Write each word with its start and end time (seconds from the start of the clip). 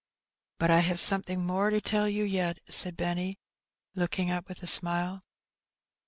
"But 0.57 0.71
I 0.71 0.79
have 0.79 0.99
something 0.99 1.45
more 1.45 1.69
to 1.69 1.79
tell 1.79 2.09
you 2.09 2.23
yet," 2.23 2.57
said 2.67 2.97
Benny, 2.97 3.37
looking 3.93 4.31
up 4.31 4.47
with 4.49 4.63
a 4.63 4.67
smile. 4.67 5.23